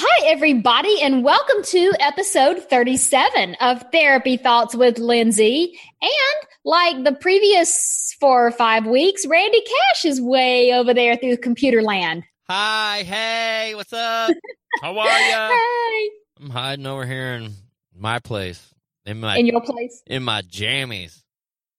[0.00, 5.76] Hi, everybody, and welcome to episode 37 of Therapy Thoughts with Lindsay.
[6.00, 11.38] And like the previous four or five weeks, Randy Cash is way over there through
[11.38, 12.22] computer land.
[12.48, 14.30] Hi, hey, what's up?
[14.82, 15.54] How are you?
[15.56, 16.10] Hey,
[16.44, 17.54] I'm hiding over here in
[17.92, 18.72] my place,
[19.04, 20.00] in my in your place.
[20.06, 21.24] in my jammies.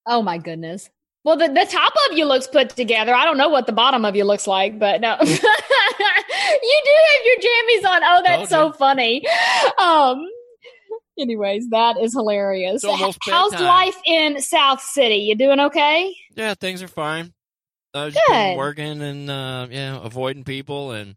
[0.05, 0.89] Oh, my goodness.
[1.25, 3.13] Well, the, the top of you looks put together.
[3.13, 5.17] I don't know what the bottom of you looks like, but no.
[5.21, 8.01] you do have your jammies on.
[8.03, 9.25] Oh, that's so funny.
[9.77, 10.25] Um,
[11.19, 12.83] anyways, that is hilarious.
[12.85, 15.15] How's life in South City?
[15.17, 16.15] You doing okay?
[16.35, 17.33] Yeah, things are fine.
[17.93, 18.57] I've just Good.
[18.57, 21.15] working and uh, yeah, avoiding people and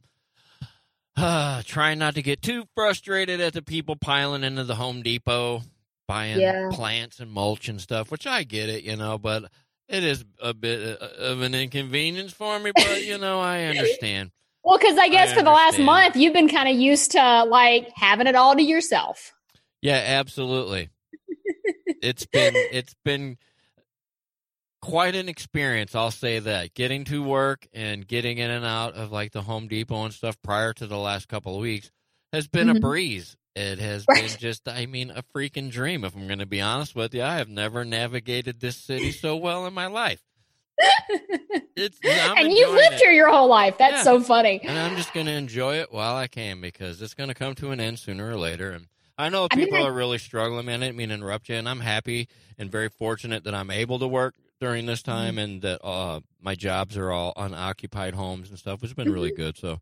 [1.16, 5.62] uh, trying not to get too frustrated at the people piling into the Home Depot
[6.08, 6.70] buying Yeah.
[6.72, 8.10] plants and mulch and stuff.
[8.10, 9.44] Which I get it, you know, but
[9.92, 12.72] it is a bit uh, of an inconvenience for me.
[12.74, 14.32] But you know, I understand.
[14.64, 17.44] Well, because I guess I for the last month, you've been kind of used to
[17.44, 19.32] like having it all to yourself.
[19.80, 20.88] Yeah, absolutely.
[22.02, 23.36] it's been it's been
[24.80, 26.74] quite an experience, I'll say that.
[26.74, 30.36] Getting to work and getting in and out of like the Home Depot and stuff
[30.42, 31.90] prior to the last couple of weeks
[32.32, 32.80] has been a Mhm.
[32.80, 33.36] breeze.
[33.54, 34.30] It has Right.
[34.30, 37.22] been just I mean a freaking dream if I'm going to be honest with you.
[37.22, 40.22] I have never navigated this city so well in my life.
[41.76, 43.00] It's I'm and you've lived it.
[43.02, 43.76] here your whole life.
[43.78, 44.04] That's Yeah.
[44.04, 44.60] so funny.
[44.64, 47.54] And I'm just going to enjoy it while I can because it's going to come
[47.56, 48.70] to an end sooner or later.
[48.70, 48.86] And
[49.18, 50.66] I know I mean, people are really struggling.
[50.66, 51.56] Man, I didn't mean to interrupt you.
[51.56, 52.28] And I'm happy
[52.58, 55.38] and very fortunate that I'm able to work during this time Mm-hmm.
[55.38, 59.14] and that uh, my jobs are all unoccupied homes and stuff, which has been Mm-hmm.
[59.14, 59.56] really good.
[59.58, 59.80] So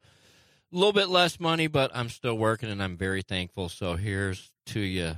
[0.73, 3.69] a little bit less money, but I'm still working and I'm very thankful.
[3.69, 5.17] So here's to you.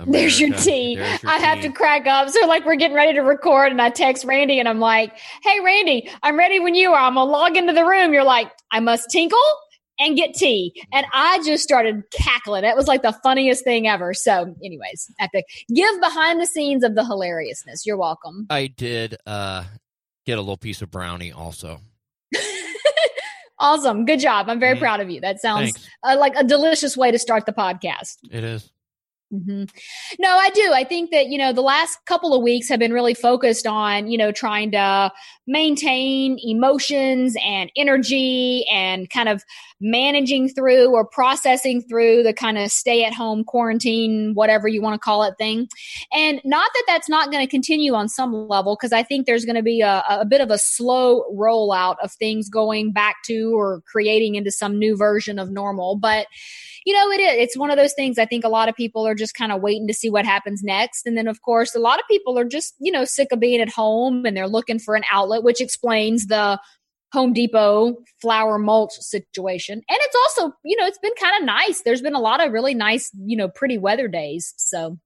[0.06, 0.96] There's your tea.
[0.96, 2.30] There's your I have to crack up.
[2.30, 5.60] So, like, we're getting ready to record, and I text Randy, and I'm like, "Hey,
[5.62, 7.00] Randy, I'm ready when you are.
[7.00, 9.38] I'm gonna log into the room." You're like, "I must tinkle
[9.98, 12.64] and get tea," and I just started cackling.
[12.64, 14.14] It was like the funniest thing ever.
[14.14, 15.30] So, anyways, have
[15.74, 17.84] give behind the scenes of the hilariousness.
[17.84, 18.46] You're welcome.
[18.48, 19.64] I did uh,
[20.24, 21.80] get a little piece of brownie also.
[23.60, 24.48] Awesome, good job.
[24.48, 24.80] I'm very Mhm.
[24.80, 25.20] proud of you.
[25.20, 25.72] That sounds
[26.02, 28.16] uh, like a delicious way to start the podcast.
[28.30, 28.70] It is.
[29.30, 29.64] Hmm
[30.18, 30.72] No, I do.
[30.74, 34.08] I think that, you know, the last couple of weeks have been really focused on,
[34.08, 35.12] you know, trying to
[35.46, 39.42] maintain emotions and energy and kind of
[39.80, 44.94] managing through or processing through the kind of stay at home quarantine, whatever you want
[44.94, 45.68] to call it thing.
[46.12, 49.44] And not that that's not going to continue on some level, because I think there's
[49.44, 53.56] going to be a, a bit of a slow rollout of things going back to
[53.56, 55.96] or creating into some new version of normal.
[55.96, 56.26] But,
[56.84, 57.34] you know, it is.
[57.38, 58.18] It's one of those things.
[58.18, 60.64] I think a lot of people are just kind of waiting to see what happens
[60.64, 61.06] next.
[61.06, 63.60] And then, of course, a lot of people are just, you know, sick of being
[63.60, 66.58] at home and they're looking for an outlet, which explains the
[67.12, 69.74] Home Depot flower mulch situation.
[69.74, 71.82] And it's also, you know, it's been kind of nice.
[71.82, 74.54] There's been a lot of really nice, you know, pretty weather days.
[74.56, 74.98] So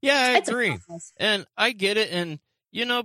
[0.00, 0.76] Yeah, I it's agree.
[1.16, 2.12] And I get it.
[2.12, 2.38] And,
[2.70, 3.04] you know,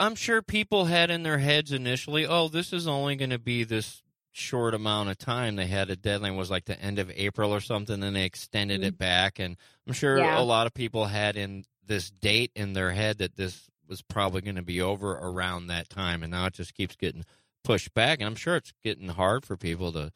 [0.00, 3.64] I'm sure people had in their heads initially, oh, this is only going to be
[3.64, 4.02] this
[4.36, 5.56] short amount of time.
[5.56, 8.80] They had a deadline was like the end of April or something, and they extended
[8.80, 8.88] mm-hmm.
[8.88, 9.38] it back.
[9.38, 9.56] And
[9.86, 10.38] I'm sure Yeah.
[10.38, 14.40] a lot of people had in this date in their head that this was probably
[14.40, 16.22] going to be over around that time.
[16.22, 17.24] And now it just keeps getting
[17.62, 18.18] pushed back.
[18.20, 20.10] And I'm sure it's getting hard for people to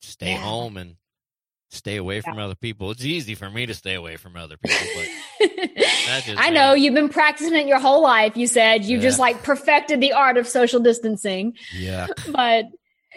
[0.00, 0.38] stay Yeah.
[0.38, 0.96] home and
[1.70, 2.90] stay away from other people.
[2.90, 5.48] It's easy for me to stay away from other people, but
[6.24, 6.54] just I me.
[6.54, 8.34] know you've been practicing it your whole life.
[8.36, 9.22] You said you just Yeah.
[9.22, 11.52] like perfected the art of social distancing.
[11.74, 12.06] yeah.
[12.32, 12.64] but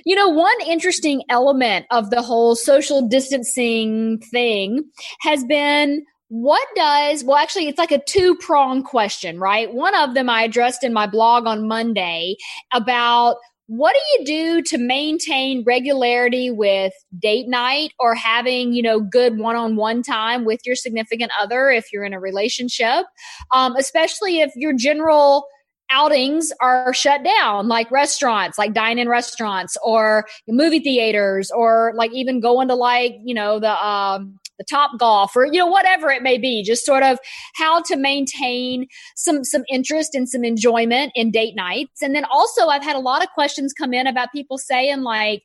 [0.05, 4.83] you know one interesting element of the whole social distancing thing
[5.21, 9.73] has been what does well actually it's like a two prong question right?
[9.73, 12.35] One of them i addressed in my blog on monday
[12.73, 13.37] about
[13.67, 19.37] what do you do to maintain regularity with date night or having you know good
[19.37, 23.05] one-on-one time with your significant other if you're in a relationship?
[23.53, 25.45] Um, especially if your general
[25.91, 32.11] outings are shut down, like restaurants, like dine in restaurants or movie theaters, or like
[32.13, 36.09] even going to like, you know, the, um, the top golf or, you know, whatever
[36.09, 37.17] it may be, just sort of
[37.55, 42.01] how to maintain some, some interest and some enjoyment in date nights.
[42.01, 45.43] And then also I've had a lot of questions come in about people saying like,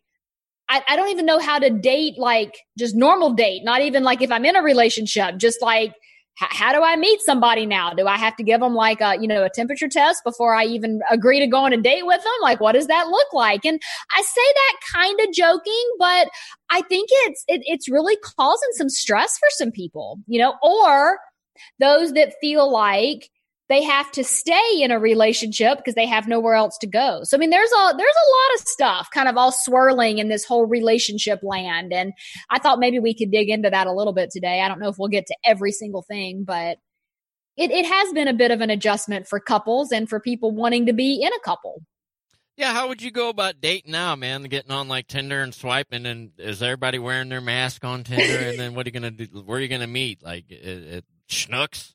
[0.68, 4.20] I, I don't even know how to date like just normal date, not even like
[4.20, 5.94] if I'm in a relationship, just like
[6.36, 7.94] how do I meet somebody now?
[7.94, 10.64] Do I have to give them like a, you know, a temperature test before I
[10.64, 12.32] even agree to go on a date with them?
[12.42, 13.64] Like, what does that look like?
[13.64, 13.80] And
[14.14, 16.28] I say that kind of joking, but
[16.70, 21.18] I think it's, it, it's really causing some stress for some people, you know, or
[21.80, 23.30] those that feel like
[23.68, 27.20] they have to stay in a relationship because they have nowhere else to go.
[27.24, 30.28] So I mean there's a there's a lot of stuff kind of all swirling in
[30.28, 32.12] this whole relationship land and
[32.50, 34.60] I thought maybe we could dig into that a little bit today.
[34.60, 36.78] I don't know if we'll get to every single thing, but
[37.56, 40.86] it, it has been a bit of an adjustment for couples and for people wanting
[40.86, 41.82] to be in a couple.
[42.56, 44.42] Yeah, how would you go about dating now, man?
[44.44, 48.48] Getting on like Tinder and swiping, and is everybody wearing their mask on Tinder?
[48.48, 49.24] and then what are you gonna do?
[49.44, 50.22] Where are you gonna meet?
[50.22, 51.92] Like at, Schnucks?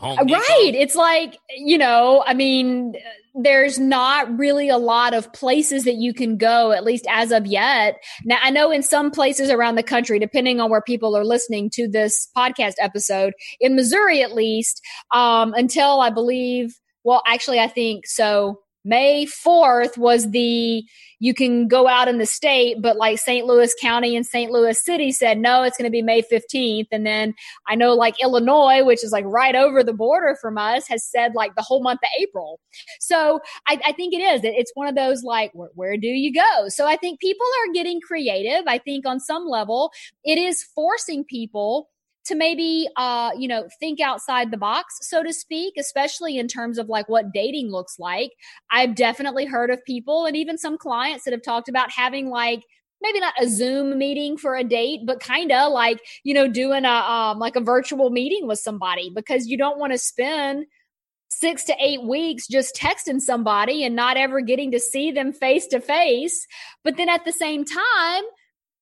[0.00, 0.72] Home right.
[0.74, 2.94] It's like, you know, I mean,
[3.34, 7.46] there's not really a lot of places that you can go, at least as of
[7.46, 7.96] yet.
[8.24, 11.68] Now, I know in some places around the country, depending on where people are listening
[11.74, 14.80] to this podcast episode, in Missouri at least,
[15.12, 18.58] um, until I believe, well, actually, I think so.
[18.84, 20.84] May 4th was the
[21.22, 23.46] you can go out in the state, but like St.
[23.46, 24.50] Louis County and St.
[24.50, 26.88] Louis City said, no, it's going to be May 15th.
[26.90, 27.34] And then
[27.68, 31.34] I know like Illinois, which is like right over the border from us, has said
[31.34, 32.58] like the whole month of April.
[33.00, 34.40] So I, I think it is.
[34.44, 36.68] It's one of those like, where, where do you go?
[36.68, 38.64] So I think people are getting creative.
[38.66, 39.92] I think on some level,
[40.24, 41.89] it is forcing people
[42.26, 46.78] to maybe uh you know think outside the box so to speak especially in terms
[46.78, 48.32] of like what dating looks like.
[48.70, 52.64] I've definitely heard of people and even some clients that have talked about having like
[53.02, 56.84] maybe not a zoom meeting for a date but kind of like you know doing
[56.84, 60.66] a um, like a virtual meeting with somebody because you don't want to spend
[61.30, 65.66] six to eight weeks just texting somebody and not ever getting to see them face
[65.68, 66.46] to face.
[66.84, 68.22] But then at the same time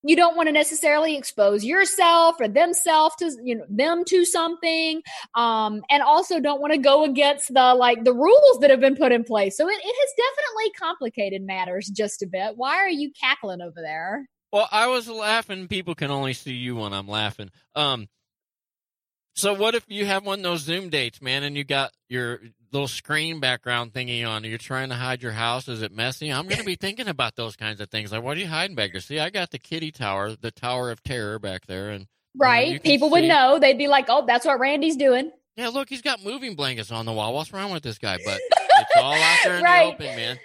[0.03, 5.03] you don't want to necessarily expose yourself or themselves to you know them to something
[5.35, 8.97] um and also don't want to go against the like the rules that have been
[8.97, 9.57] put in place.
[9.57, 12.53] So it, it has definitely complicated matters just a bit.
[12.57, 14.29] Why are you cackling over there?
[14.53, 15.69] Well i was laughing.
[15.69, 17.51] People can only see you when i'm laughing.
[17.75, 18.09] Um
[19.39, 22.41] so what if you have one of those zoom dates man and you got your
[22.73, 24.45] little screen background thingy on.
[24.45, 25.69] You're trying to hide your house.
[25.69, 26.33] Is it messy?
[26.33, 28.13] I'm going to be thinking about those kinds of things.
[28.13, 29.01] Like, what are you hiding back there?
[29.01, 32.07] See, I got the kitty tower, the Tower of Terror back there, and
[32.37, 33.59] right, you know, people would know.
[33.59, 37.07] They'd be like, "Oh, that's what Randy's doing." Yeah, look, he's got moving blankets on
[37.07, 37.35] the wall.
[37.35, 38.19] What's wrong with this guy?
[38.25, 39.99] But it's all out there in right.
[39.99, 40.39] the open, man.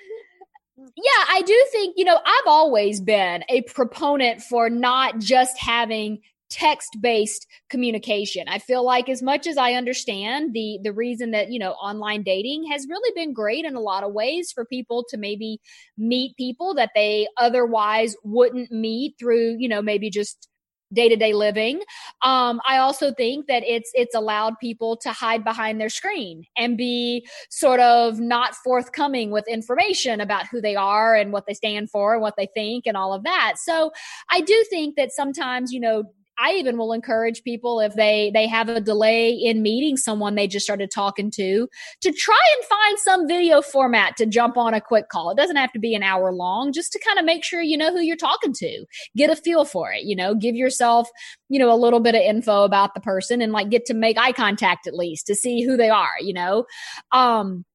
[0.76, 6.22] Yeah, I do think, you know, I've always been a proponent for not just having
[6.54, 8.48] text based communication.
[8.48, 12.22] I feel like as much as I understand the the reason that, you know, online
[12.22, 15.60] dating has really been great in a lot of ways for people to maybe
[15.98, 20.48] meet people that they otherwise wouldn't meet through, you know, maybe just
[20.94, 21.82] day-to-day living
[22.24, 26.78] um, i also think that it's it's allowed people to hide behind their screen and
[26.78, 31.90] be sort of not forthcoming with information about who they are and what they stand
[31.90, 33.92] for and what they think and all of that so
[34.30, 36.04] i do think that sometimes you know
[36.40, 40.48] I even will encourage people if they they have a delay in meeting someone they
[40.48, 41.68] just started talking to
[42.02, 45.32] to try and find some video format to jump on a quick call.
[45.32, 47.78] It doesn't have to be an hour long, just to kind of make sure you
[47.78, 48.86] know who you're talking to.
[49.16, 51.10] Get a feel for it, you know, give yourself,
[51.50, 54.18] you know, a little bit of info about the person and like get to make
[54.18, 56.66] eye contact at least to see who they are, you know.
[57.12, 57.66] Um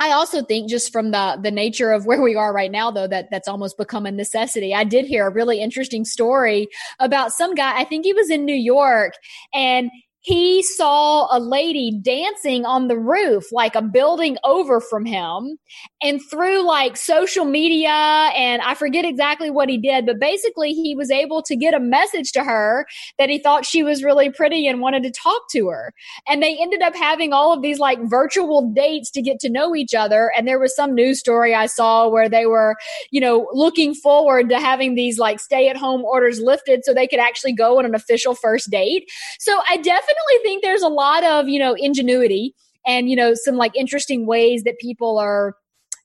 [0.00, 3.06] I also think just from the the nature of where we are right now though
[3.06, 4.74] that that's almost become a necessity.
[4.74, 6.68] I did hear a really interesting story
[6.98, 9.14] about some guy, I think he was in New York
[9.54, 9.90] and
[10.22, 15.58] he saw a lady dancing on the roof, like a building over from him.
[16.02, 20.94] And through like social media, and I forget exactly what he did, but basically he
[20.94, 22.86] was able to get a message to her
[23.18, 25.94] that he thought she was really pretty and wanted to talk to her.
[26.28, 29.74] And they ended up having all of these like virtual dates to get to know
[29.74, 30.32] each other.
[30.36, 32.76] And there was some news story I saw where they were,
[33.10, 37.06] you know, looking forward to having these like stay at home orders lifted so they
[37.08, 39.10] could actually go on an official first date.
[39.38, 42.54] So I definitely definitely think there's a lot of, you know, ingenuity
[42.86, 45.54] and, you know, some like interesting ways that people are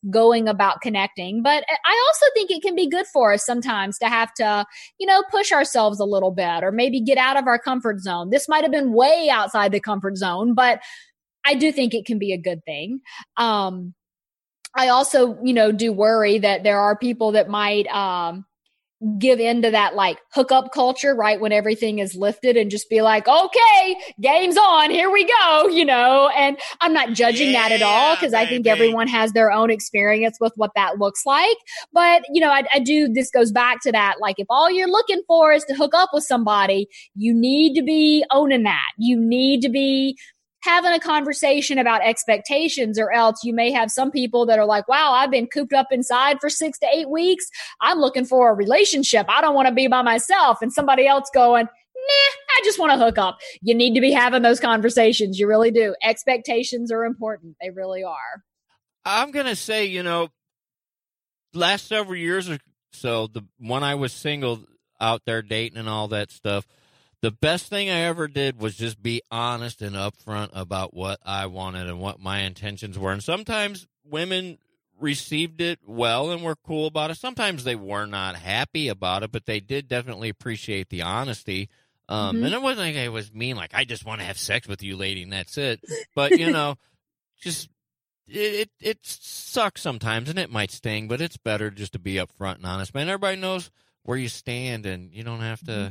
[0.09, 1.41] going about connecting.
[1.41, 4.65] But I also think it can be good for us sometimes to have to,
[4.99, 8.29] you know, push ourselves a little bit or maybe get out of our comfort zone.
[8.29, 10.79] This might have been way outside the comfort zone, but
[11.45, 13.01] I do think it can be a good thing.
[13.37, 13.93] Um,
[14.75, 18.45] I also, you know, do worry that there are people that might, um,
[19.19, 21.39] give into that like hookup culture, right?
[21.39, 25.85] When everything is lifted and just be like, okay, game's on, here we go, you
[25.85, 26.29] know?
[26.35, 29.69] And I'm not judging yeah, that at all because I think everyone has their own
[29.69, 31.57] experience with what that looks like.
[31.93, 34.15] But, you know, I, I do, this goes back to that.
[34.19, 37.83] Like, if all you're looking for is to hook up with somebody, you need to
[37.83, 38.91] be owning that.
[38.97, 40.17] You need to be
[40.65, 44.87] having a conversation about expectations or else you may have some people that are like
[44.87, 47.45] wow i've been cooped up inside for six to eight weeks
[47.81, 51.29] i'm looking for a relationship i don't want to be by myself and somebody else
[51.33, 53.39] going nah I just want to hook up.
[53.61, 55.37] You need to be having those conversations.
[55.37, 55.93] You really do.
[56.01, 57.57] Expectations are important.
[57.61, 58.43] They really are.
[59.03, 60.29] I'm going to say, you know,
[61.53, 62.59] last several years or
[62.93, 64.65] so, the when I was single
[64.99, 66.65] out there dating and all that stuff,
[67.21, 71.47] the best thing I ever did was just be honest and upfront about what I
[71.47, 73.11] wanted and what my intentions were.
[73.11, 74.57] And sometimes women
[74.99, 77.17] received it well and were cool about it.
[77.17, 81.69] Sometimes they were not happy about it, but they did definitely appreciate the honesty.
[82.07, 82.45] Um, mm-hmm.
[82.45, 84.83] And it wasn't like I was mean, like I just want to have sex with
[84.83, 85.81] you, lady, and that's it.
[86.13, 86.75] But you know,
[87.41, 87.69] just
[88.27, 92.15] it, it, it sucks sometimes, and it might sting, but it's better just to be
[92.15, 93.09] upfront and honest, man.
[93.09, 93.71] Everybody knows
[94.03, 95.89] where you stand, and you don't have to, mm-hmm.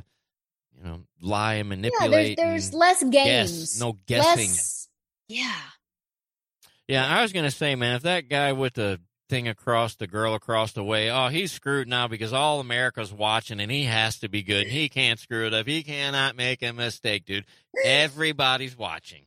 [0.76, 2.38] You know, lie and manipulate.
[2.38, 4.48] Yeah, there's, there's less games, guess, no guessing.
[4.50, 4.88] Less,
[5.28, 5.60] yeah.
[6.86, 9.00] Yeah, I was gonna say, man, if that guy with the
[9.30, 13.58] thing across the girl across the way, oh, he's screwed now because all America's watching
[13.60, 14.66] and he has to be good.
[14.66, 15.66] He can't screw it up.
[15.66, 17.46] He cannot make a mistake, dude.
[17.84, 19.24] Everybody's watching.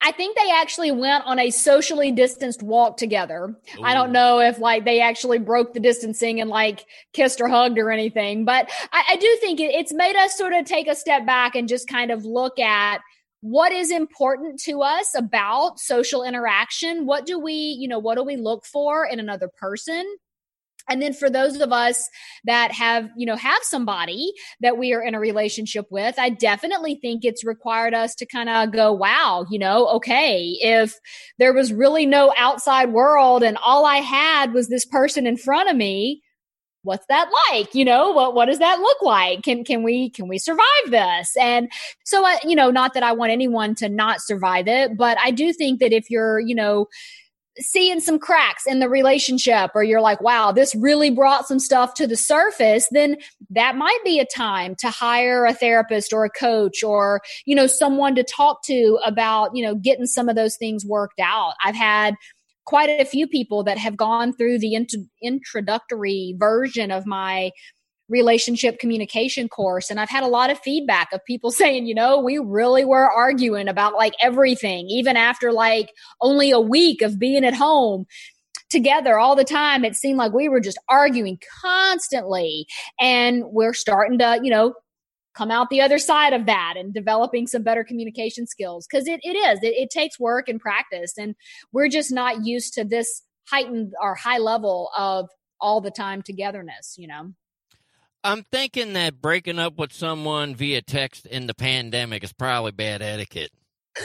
[0.00, 3.56] I think they actually went on a socially distanced walk together.
[3.78, 3.82] Ooh.
[3.82, 7.78] I don't know if like they actually broke the distancing and like kissed or hugged
[7.78, 10.94] or anything, but I, I do think it, it's made us sort of take a
[10.94, 13.00] step back and just kind of look at
[13.40, 18.24] what is important to us about social interaction what do we you know what do
[18.24, 20.04] we look for in another person
[20.88, 22.08] and then for those of us
[22.44, 26.96] that have you know have somebody that we are in a relationship with i definitely
[26.96, 30.98] think it's required us to kind of go wow you know okay if
[31.38, 35.68] there was really no outside world and all i had was this person in front
[35.68, 36.22] of me
[36.82, 37.74] what's that like?
[37.74, 39.42] You know what what does that look like?
[39.42, 41.36] Can can we can we survive this?
[41.36, 41.68] And
[42.04, 45.32] so I, you know not that i want anyone to not survive it but i
[45.32, 46.86] do think that if you're you know
[47.58, 51.94] seeing some cracks in the relationship or you're like wow this really brought some stuff
[51.94, 53.16] to the surface then
[53.50, 57.66] that might be a time to hire a therapist or a coach or you know
[57.66, 61.54] someone to talk to about you know getting some of those things worked out.
[61.64, 62.14] I've had
[62.64, 67.52] quite a few people that have gone through the int- introductory version of my
[68.08, 72.20] relationship communication course and I've had a lot of feedback of people saying, you know,
[72.20, 77.44] we really were arguing about like everything even after like only a week of being
[77.44, 78.06] at home
[78.68, 82.66] together all the time it seemed like we were just arguing constantly.
[83.00, 84.74] And we're starting to, you know,
[85.36, 89.20] come out the other side of that and developing some better communication skills because it,
[89.22, 91.34] it is it, it takes work and practice and
[91.72, 95.28] we're just not used to this heightened or high level of
[95.60, 97.32] all the time togetherness you know
[98.26, 103.02] i'm thinking that breaking up with someone via text in the pandemic is probably bad
[103.02, 103.50] etiquette.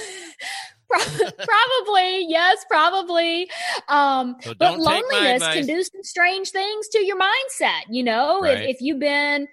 [0.91, 3.49] Probably yes probably.
[3.87, 8.41] Um so but loneliness can do some strange things to your mindset you know?
[8.41, 8.63] Right.
[8.63, 9.47] if, if you've been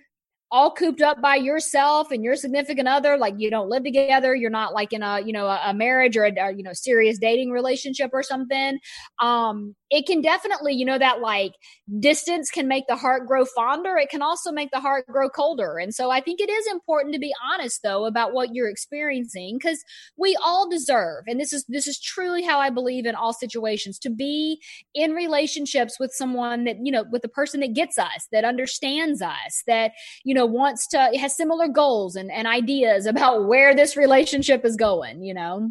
[0.50, 4.50] all cooped up by yourself and your significant other like you don't live together you're
[4.50, 8.10] not like in a you know a, marriage or a, you know serious dating relationship
[8.12, 8.78] or something
[9.20, 11.52] um it can definitely you know that like
[12.00, 15.78] distance can make the heart grow fonder it can also make the heart grow colder
[15.78, 19.58] and so i think it is important to be honest though about what you're experiencing
[19.60, 19.82] because
[20.16, 23.98] we all deserve and this is this is truly how i believe in all situations
[23.98, 24.60] to be
[24.94, 29.20] in relationships with someone that you know with the person that gets us that understands
[29.20, 29.92] us that
[30.24, 34.64] you know know wants to has similar goals and, and ideas about where this relationship
[34.64, 35.70] is going you know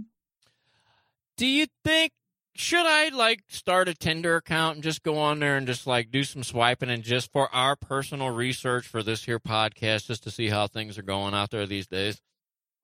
[1.37, 2.11] do you think
[2.57, 6.09] should I like start a Tinder account and just go on there and just like
[6.09, 10.31] do some swiping and just for our personal research for this here podcast, just to
[10.31, 12.19] see how things are going out there these days?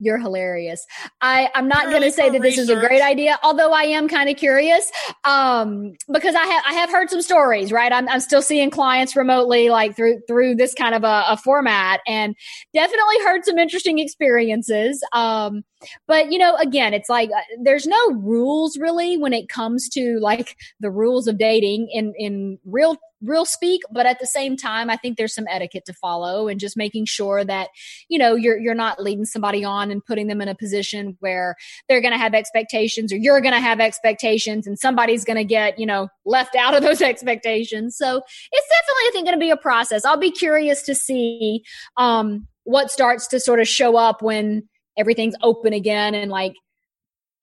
[0.03, 0.85] You're hilarious.
[1.21, 4.09] I, I'm not going to say that this is a great idea, although I am
[4.09, 4.91] kind of curious
[5.23, 7.71] um, because I have I have heard some stories.
[7.71, 11.37] Right, I'm, I'm still seeing clients remotely, like through through this kind of a, a
[11.37, 12.35] format, and
[12.73, 15.01] definitely heard some interesting experiences.
[15.13, 15.63] Um,
[16.07, 20.19] but you know, again, it's like uh, there's no rules really when it comes to
[20.19, 24.89] like the rules of dating in in real real speak but at the same time
[24.89, 27.69] i think there's some etiquette to follow and just making sure that
[28.09, 31.55] you know you're you're not leading somebody on and putting them in a position where
[31.87, 35.43] they're going to have expectations or you're going to have expectations and somebody's going to
[35.43, 39.43] get you know left out of those expectations so it's definitely i think going to
[39.43, 41.63] be a process i'll be curious to see
[41.97, 46.53] um what starts to sort of show up when everything's open again and like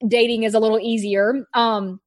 [0.07, 1.47] dating is a little easier.
[1.55, 2.01] Um,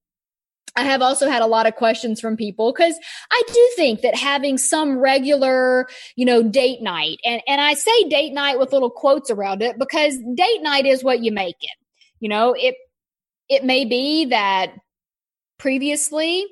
[0.75, 2.97] I have also had a lot of questions from people because
[3.31, 8.09] I do think that having some regular, you know, date night, and, and I say
[8.09, 11.77] date night with little quotes around it because date night is what you make it.
[12.19, 12.75] You know, it
[13.49, 14.73] it may be that
[15.59, 16.45] previously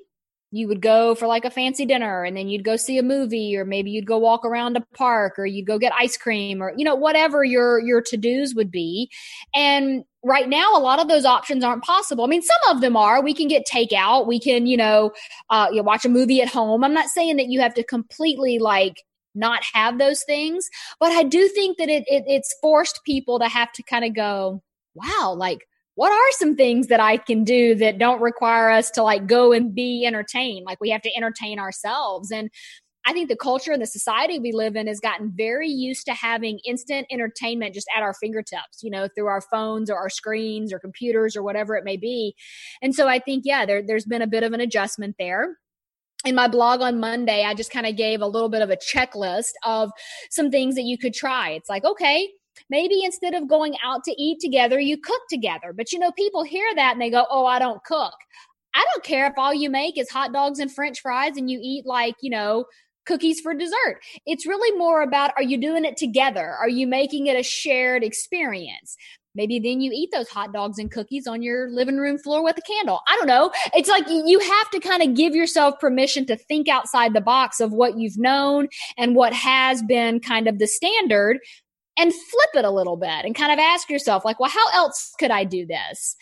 [0.51, 3.55] you would go for like a fancy dinner and then you'd go see a movie
[3.55, 6.73] or maybe you'd go walk around a park or you'd go get ice cream or
[6.75, 9.09] you know whatever your your to-dos would be.
[9.55, 12.25] And right now a lot of those options aren't possible.
[12.25, 13.23] I mean some of them are.
[13.23, 14.27] We can get takeout.
[14.27, 15.11] We can you know
[15.49, 16.83] uh, you watch a movie at home.
[16.83, 19.03] I'm not saying that you have to completely like
[19.33, 23.47] not have those things but i do think that it, it it's forced people to
[23.47, 24.61] have to kind of go
[24.93, 25.65] wow like
[26.01, 29.51] what are some things that I can do that don't require us to like go
[29.51, 30.65] and be entertained?
[30.65, 32.31] Like we have to entertain ourselves.
[32.31, 32.49] And
[33.05, 36.15] I think the culture and the society we live in has gotten very used to
[36.15, 40.73] having instant entertainment just at our fingertips, you know, through our phones or our screens
[40.73, 42.33] or computers or whatever it may be.
[42.81, 45.55] And so I think, yeah, there, there's been a bit of an adjustment there
[46.25, 48.77] in my blog on Monday, I just kind of gave a little bit of a
[48.77, 49.89] checklist of
[50.29, 51.51] some things that you could try.
[51.51, 52.29] It's like, okay,
[52.71, 55.73] maybe instead of going out to eat together, you cook together.
[55.75, 58.15] But you know, people hear that and they go, oh, I don't cook.
[58.73, 61.59] I don't care if all you make is hot dogs and french fries and you
[61.61, 62.65] eat like, you know,
[63.05, 63.99] cookies for dessert.
[64.25, 66.55] It's really more about are you doing it together?
[66.59, 68.95] Are you making it a shared experience?
[69.35, 72.57] Maybe then you eat those hot dogs and cookies on your living room floor with
[72.57, 73.01] a candle.
[73.07, 73.51] I don't know.
[73.73, 77.59] It's like you have to kind of give yourself permission to think outside the box
[77.59, 81.39] of what you've known and what has been kind of the standard
[82.01, 85.13] and flip it a little bit and kind of ask yourself, like, well, how else
[85.19, 86.15] could I do this?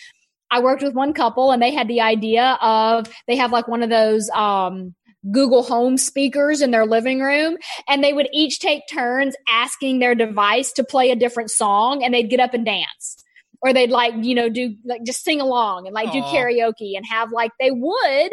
[0.52, 3.82] I worked with one couple and they had the idea of they have like one
[3.82, 4.94] of those um,
[5.32, 7.58] Google Home speakers in their living room,
[7.88, 12.14] and they would each take turns asking their device to play a different song, and
[12.14, 13.24] they'd get up and dance.
[13.62, 16.14] Or they'd like, you know, do like just sing along and like Aww.
[16.14, 18.30] do karaoke and have like they would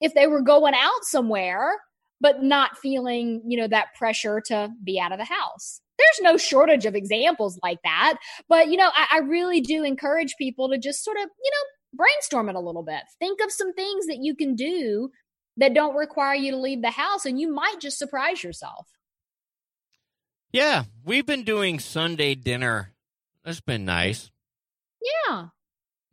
[0.00, 1.72] if they were going out somewhere,
[2.20, 6.36] but not feeling, you know, that pressure to be out of the house there's no
[6.36, 8.18] shortage of examples like that.
[8.48, 11.98] But, you know, I, I really do encourage people to just sort of, you know,
[11.98, 13.02] brainstorm it a little bit.
[13.18, 15.10] Think of some things that you can do
[15.56, 18.86] that don't require you to leave the house, and you might just surprise yourself.
[20.52, 22.92] Yeah, we've been doing Sunday dinner.
[23.44, 24.30] It's been nice.
[25.28, 25.46] Yeah.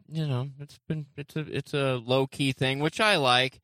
[0.08, 3.60] You know, it's been it's a it's a low key thing, which I like.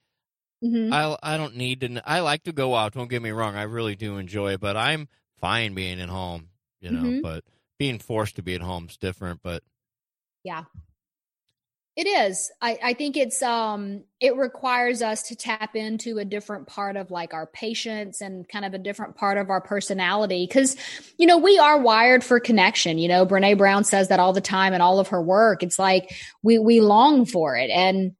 [0.63, 0.93] Mm-hmm.
[0.93, 2.01] I I don't need to.
[2.05, 2.93] I like to go out.
[2.93, 3.55] Don't get me wrong.
[3.55, 5.07] I really do enjoy it, but I'm
[5.43, 6.47] fine being at home,
[6.79, 7.21] you know, mm-hmm.
[7.21, 7.43] but
[7.77, 9.41] being forced to be at home is different.
[9.43, 9.61] But
[10.45, 10.63] yeah,
[11.97, 12.49] it is.
[12.61, 17.11] I, I think it's um it requires us to tap into a different part of
[17.11, 20.47] like our patience and kind of a different part of our personality.
[20.47, 20.77] Cause,
[21.17, 22.97] you know, we are wired for connection.
[22.97, 25.61] You know, Brene Brown says that all the time in all of her work.
[25.61, 27.69] It's like we we long for it.
[27.69, 28.13] And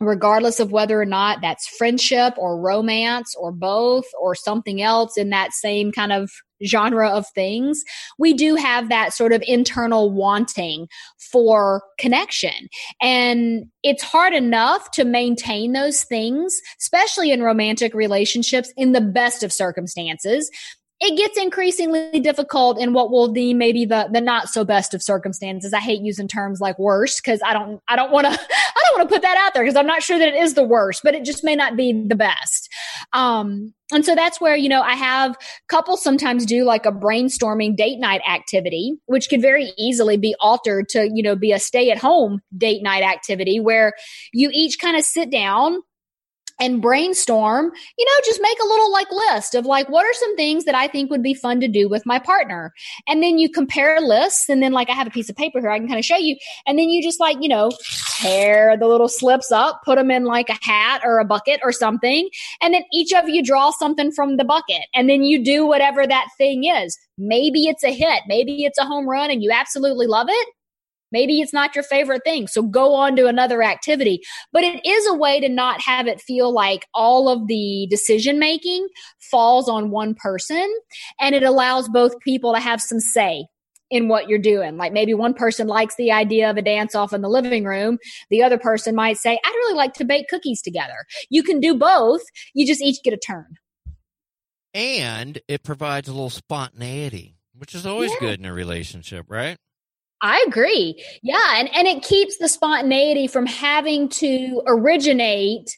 [0.00, 5.30] regardless of whether or not that's friendship or romance or both or something else in
[5.30, 6.30] that same kind of
[6.64, 7.82] genre of things,
[8.18, 12.68] we do have that sort of internal wanting for connection.
[13.02, 19.42] And it's hard enough to maintain those things, especially in romantic relationships in the best
[19.42, 20.50] of circumstances
[21.00, 25.02] it gets increasingly difficult in what we'll deem maybe the the not so best of
[25.02, 25.72] circumstances.
[25.72, 28.36] I hate using terms like worst because I don't I don't want to I
[28.86, 30.64] don't want to put that out there because I'm not sure that it is the
[30.64, 32.68] worst, but it just may not be the best.
[33.12, 35.36] Um, and so that's where you know I have
[35.68, 40.88] couples sometimes do like a brainstorming date night activity, which could very easily be altered
[40.90, 43.94] to you know be a stay at home date night activity where
[44.32, 45.80] you each kind of sit down
[46.60, 50.36] and brainstorm, you know, just make a little like list of like, what are some
[50.36, 52.72] things that I think would be fun to do with my partner?
[53.08, 54.48] And then you compare lists.
[54.48, 56.16] And then, like, I have a piece of paper here I can kind of show
[56.16, 56.36] you.
[56.66, 57.70] And then you just like, you know,
[58.20, 61.72] tear the little slips up, put them in like a hat or a bucket or
[61.72, 62.28] something.
[62.60, 64.82] And then each of you draw something from the bucket.
[64.94, 66.98] And then you do whatever that thing is.
[67.18, 68.22] Maybe it's a hit.
[68.26, 70.48] Maybe it's a home run and you absolutely love it.
[71.14, 72.48] Maybe it's not your favorite thing.
[72.48, 74.20] So go on to another activity.
[74.52, 78.40] But it is a way to not have it feel like all of the decision
[78.40, 78.88] making
[79.30, 80.74] falls on one person.
[81.20, 83.46] And it allows both people to have some say
[83.90, 84.76] in what you're doing.
[84.76, 87.98] Like maybe one person likes the idea of a dance off in the living room.
[88.28, 91.06] The other person might say, I'd really like to bake cookies together.
[91.30, 92.22] You can do both.
[92.54, 93.54] You just each get a turn.
[94.74, 98.18] And it provides a little spontaneity, which is always yeah.
[98.18, 99.56] good in a relationship, right?
[100.24, 101.04] I agree.
[101.22, 101.56] Yeah.
[101.56, 105.76] And, and it keeps the spontaneity from having to originate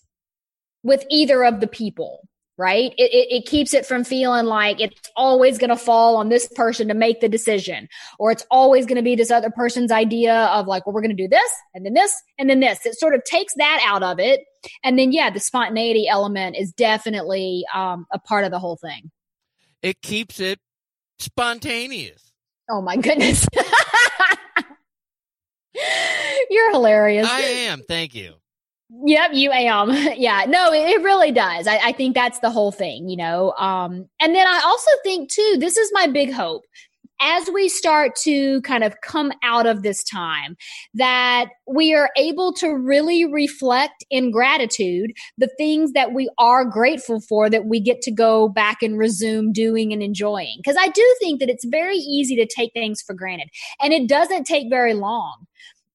[0.85, 2.95] with either of the people, right?
[2.97, 6.47] It, it, it keeps it from feeling like it's always going to fall on this
[6.55, 7.89] person to make the decision,
[8.21, 11.17] or it's always going to be this other person's idea of like, well, we're going
[11.17, 12.87] to do this and then this and then this.
[12.87, 14.45] It sort of takes that out of it.
[14.85, 19.11] And then, yeah, the spontaneity element is definitely um, a part of the whole thing.
[19.83, 20.61] It keeps it
[21.19, 22.33] spontaneous.
[22.71, 23.45] Oh my goodness.
[26.51, 27.29] You're hilarious.
[27.29, 27.83] I am.
[27.89, 28.35] Thank you.
[28.89, 29.91] Yep, you am.
[30.17, 31.67] yeah, no, it, really does.
[31.67, 33.53] I, I, think that's the whole thing, you know.
[33.53, 36.63] Um, and then I also think too, this is my big hope
[37.21, 40.57] as we start to kind of come out of this time,
[40.95, 47.21] that we are able to really reflect in gratitude the things that we are grateful
[47.21, 50.57] for that we get to go back and resume doing and enjoying.
[50.59, 53.49] Because I do think that it's very easy to take things for granted,
[53.81, 55.47] and it doesn't take very long.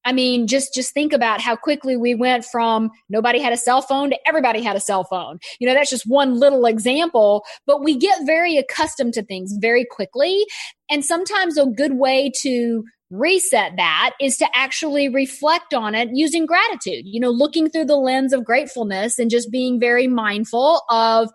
[0.04, 3.82] I mean, just just think about how quickly we went from nobody had a cell
[3.82, 5.40] phone to everybody had a cell phone.
[5.60, 9.86] You know, that's just one little example, but we get very accustomed to things very
[9.90, 10.46] quickly.
[10.90, 16.46] And sometimes a good way to reset that is to actually reflect on it using
[16.46, 21.30] gratitude, you know, looking through the lens of gratefulness and just being very mindful of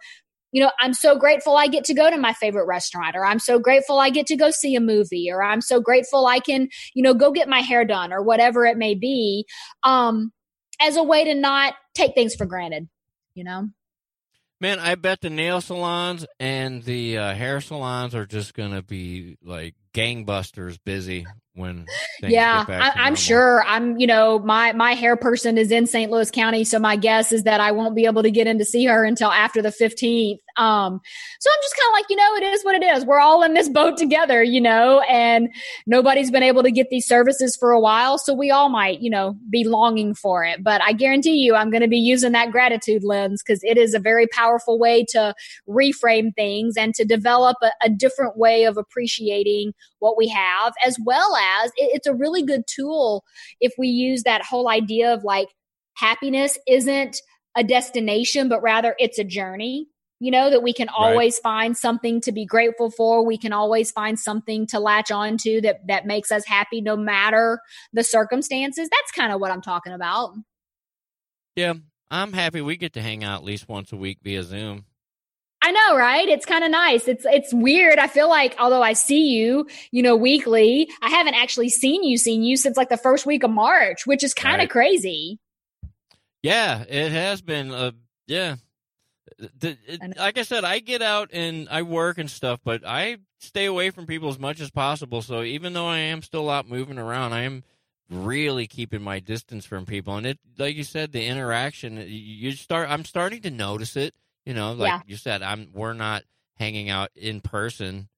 [0.57, 3.39] you know, I'm so grateful I get to go to my favorite restaurant, or I'm
[3.39, 6.69] so grateful I get to go see a movie, or I'm so grateful I can,
[6.95, 9.45] you know, go get my hair done, or whatever it may be,
[9.83, 10.33] um,
[10.81, 12.89] as a way to not take things for granted,
[13.35, 13.69] you know?
[14.59, 18.81] Man, I bet the nail salons and the uh, hair salons are just going to
[18.81, 21.25] be like gangbusters busy
[21.57, 21.87] when
[22.23, 23.65] yeah I, am sure.
[23.67, 27.33] I'm you know my my hair person is in st louis county so my guess
[27.33, 29.71] is that i won't be able to get in to see her until after the
[29.71, 31.01] 15th um
[31.41, 33.07] so i'm just kind of like you know it is what it is.
[33.07, 35.49] We're all in this boat together you know and
[35.87, 39.11] nobody's been able to get these services for a while so we all might you
[39.11, 40.63] know be longing for it.
[40.63, 43.95] But i guarantee you i'm going to be using that gratitude lens because it is
[43.95, 45.35] a very powerful way to
[45.67, 50.97] reframe things and to develop a, a different way of appreciating what we have as
[51.05, 53.25] well as it, it's a really good tool
[53.61, 55.49] if we use that whole idea of like
[55.95, 57.17] happiness isn't
[57.57, 59.87] a destination, but rather it's a journey.
[60.19, 61.43] You know, that we can always right.
[61.43, 63.23] find something to be grateful for.
[63.23, 66.97] We can always find something to latch on to that, that makes us happy no
[66.97, 67.61] matter
[67.93, 68.89] the circumstances.
[68.91, 70.31] That's kind of what I'm talking about.
[71.55, 71.75] Yeah,
[72.11, 74.87] I'm happy we get to hang out at least once a week via Zoom.
[75.63, 76.29] I know, right?
[76.29, 77.09] It's kind of nice.
[77.09, 77.99] It's it's weird.
[77.99, 82.19] I feel like although I see you, you know, weekly, I haven't actually seen you
[82.19, 84.71] seen you since like the first week of March, which is kind of right.
[84.71, 85.39] crazy.
[86.43, 87.73] Yeah, it has been.
[87.73, 87.93] Uh,
[88.27, 88.57] yeah,
[89.39, 93.19] the, it, like I said, I get out and I work and stuff, but I
[93.41, 95.23] stay away from people as much as possible.
[95.23, 97.65] So even though I am still out moving around, I am
[98.11, 100.17] really keeping my distance from people.
[100.17, 102.91] And it, like you said, the interaction, you start.
[102.91, 104.15] I'm starting to notice it
[104.47, 105.01] you know, like yeah.
[105.07, 106.23] you said, I'm we're not
[106.57, 108.09] hanging out in person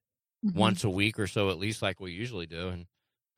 [0.44, 0.56] mm-hmm.
[0.56, 2.86] once a week or so at least like we usually do and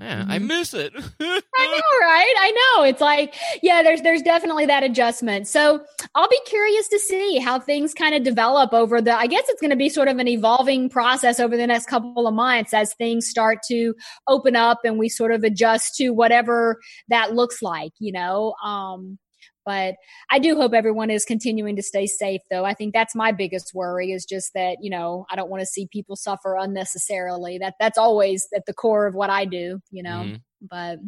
[0.00, 0.30] yeah, mm-hmm.
[0.30, 0.94] I miss it.
[0.96, 2.34] I know, right?
[2.38, 2.84] I know.
[2.84, 5.46] It's like, yeah, there's there's definitely that adjustment.
[5.46, 9.44] So I'll be curious to see how things kind of develop over the I guess
[9.50, 12.94] it's gonna be sort of an evolving process over the next couple of months as
[12.94, 13.94] things start to
[14.26, 18.54] open up and we sort of adjust to whatever that looks like, you know.
[18.64, 19.18] Um
[19.70, 19.94] but
[20.28, 22.64] I do hope everyone is continuing to stay safe, though.
[22.64, 25.66] I think that's my biggest worry is just that, you know, I don't want to
[25.66, 27.58] see people suffer unnecessarily.
[27.58, 30.24] That that's always at the core of what I do, you know.
[30.24, 30.34] Mm-hmm.
[30.68, 30.98] But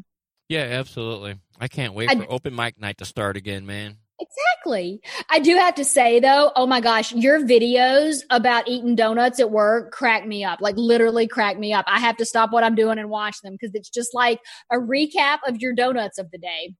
[0.48, 1.40] yeah, absolutely.
[1.58, 3.96] I can't wait I, for open mic night to start again, man.
[4.20, 5.00] Exactly.
[5.28, 9.50] I do have to say though, oh my gosh, your videos about eating donuts at
[9.50, 10.60] work crack me up.
[10.60, 11.84] Like literally crack me up.
[11.88, 14.38] I have to stop what I'm doing and watch them because it's just like
[14.70, 16.76] a recap of your donuts of the day.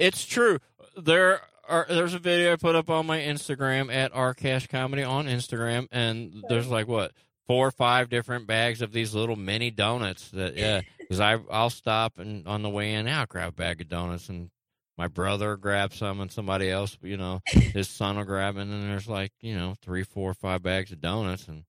[0.00, 0.58] It's true.
[0.96, 5.02] There are there's a video I put up on my Instagram at R Cash Comedy
[5.02, 7.12] on Instagram, and there's like what
[7.46, 10.30] four or five different bags of these little mini donuts.
[10.30, 13.82] That yeah, because I I'll stop and on the way in, I'll grab a bag
[13.82, 14.50] of donuts, and
[14.96, 18.88] my brother grabs some, and somebody else, you know, his son will grab, and then
[18.88, 21.64] there's like you know three, four, five bags of donuts, and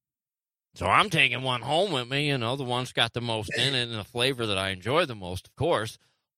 [0.73, 2.29] so I'm taking one home with me.
[2.29, 5.03] You know, the one's got the most in it and the flavor that I enjoy
[5.05, 5.97] the most, of course.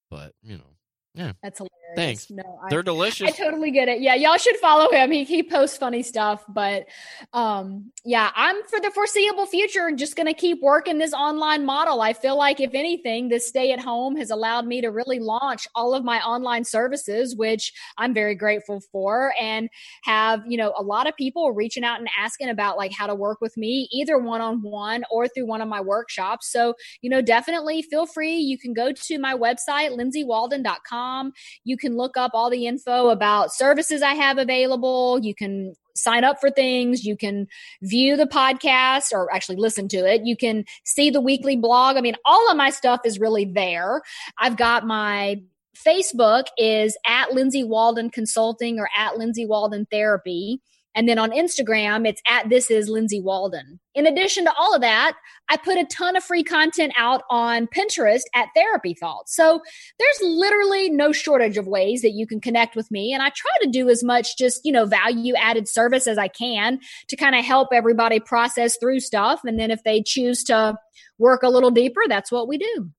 [0.09, 0.73] But you know,
[1.13, 1.33] yeah.
[1.43, 1.82] That's hilarious.
[1.95, 2.29] Thanks.
[2.29, 3.27] No, I, they're delicious.
[3.27, 4.01] I totally get it.
[4.01, 5.11] Yeah, y'all should follow him.
[5.11, 6.85] He he posts funny stuff, but
[7.33, 12.01] um yeah, I'm for the foreseeable future just going to keep working this online model.
[12.01, 15.67] I feel like if anything, this stay at home has allowed me to really launch
[15.73, 19.69] all of my online services, which I'm very grateful for and
[20.03, 23.15] have, you know, a lot of people reaching out and asking about like how to
[23.15, 26.51] work with me either one-on-one or through one of my workshops.
[26.51, 28.35] So, you know, definitely feel free.
[28.35, 33.53] You can go to my website lindsaywalden.com you can look up all the info about
[33.53, 35.19] services I have available.
[35.21, 37.03] You can sign up for things.
[37.03, 37.47] You can
[37.81, 40.21] view the podcast or actually listen to it.
[40.25, 41.97] You can see the weekly blog.
[41.97, 44.01] I mean, all of my stuff is really there.
[44.39, 45.41] I've got my
[45.85, 50.61] Facebook is at Lindsay Walden Consulting or at Lindsay Walden Therapy.
[50.95, 53.79] And then on Instagram, it's at this is Lindsay Walden.
[53.95, 55.15] In addition to all of that,
[55.49, 59.35] I put a ton of free content out on Pinterest at Therapy Thoughts.
[59.35, 59.61] So
[59.99, 63.13] there's literally no shortage of ways that you can connect with me.
[63.13, 66.27] And I try to do as much just, you know, value added service as I
[66.27, 69.41] can to kind of help everybody process through stuff.
[69.43, 70.75] And then if they choose to
[71.17, 72.89] work a little deeper, that's what we do.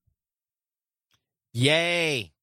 [1.53, 2.33] Yay.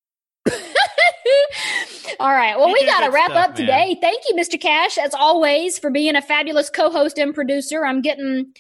[2.20, 2.56] All right.
[2.56, 3.88] Well, you we got to wrap stuff, up today.
[3.94, 4.00] Man.
[4.00, 4.60] Thank you, Mr.
[4.60, 7.84] Cash, as always, for being a fabulous co host and producer.
[7.84, 8.52] I'm getting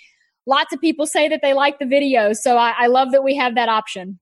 [0.46, 2.36] lots of people say that they like the videos.
[2.36, 4.18] So I, I love that we have that option.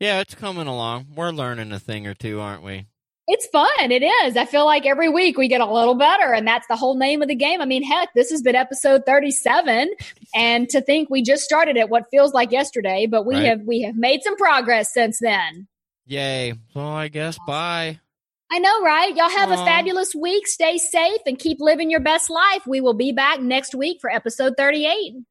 [0.00, 1.06] Yeah, it's coming along.
[1.14, 2.86] We're learning a thing or two, aren't we?
[3.26, 3.90] It's fun.
[3.90, 4.36] It is.
[4.36, 7.22] I feel like every week we get a little better, and that's the whole name
[7.22, 7.62] of the game.
[7.62, 9.94] I mean, heck, this has been episode 37,
[10.34, 13.44] and to think we just started at what feels like yesterday, but we right.
[13.46, 15.68] have we have made some progress since then.
[16.06, 16.52] Yay.
[16.74, 18.00] Well, I guess bye.
[18.50, 19.14] I know, right?
[19.16, 19.62] Y'all have Aww.
[19.62, 20.46] a fabulous week.
[20.46, 22.66] Stay safe and keep living your best life.
[22.66, 25.14] We will be back next week for episode 38.